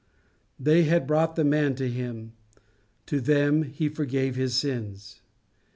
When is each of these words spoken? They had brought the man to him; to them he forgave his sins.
They 0.59 0.85
had 0.85 1.05
brought 1.05 1.35
the 1.35 1.43
man 1.43 1.75
to 1.75 1.87
him; 1.87 2.33
to 3.05 3.21
them 3.21 3.61
he 3.61 3.87
forgave 3.87 4.35
his 4.35 4.55
sins. 4.55 5.21